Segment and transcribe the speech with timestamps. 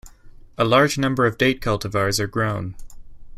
[0.57, 2.73] A large number of date cultivars are grown.